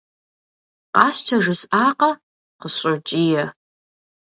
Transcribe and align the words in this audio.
«Къащтэ 0.95 1.35
жысӀакъэ!»- 1.43 2.11
къысщӀокӀие. 2.59 3.45